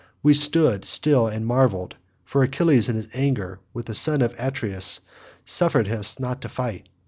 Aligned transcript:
We 0.23 0.33
stood 0.33 0.83
still 0.83 1.27
and 1.27 1.45
marvelled, 1.45 1.95
for 2.25 2.41
Achilles 2.41 2.89
in 2.89 2.95
his 2.95 3.09
anger 3.13 3.59
with 3.71 3.85
the 3.85 3.93
son 3.93 4.23
of 4.23 4.33
Atreus 4.39 5.01
suffered 5.45 5.87
us 5.89 6.19
not 6.19 6.41
to 6.41 6.49
fight. 6.49 6.89